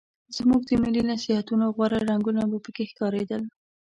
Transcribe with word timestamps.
زموږ 0.37 0.61
د 0.69 0.71
ملي 0.83 1.03
نصیحتونو 1.11 1.65
غوره 1.75 1.99
رنګونه 2.11 2.41
به 2.49 2.57
پکې 2.65 2.83
ښکارېدل. 2.91 3.41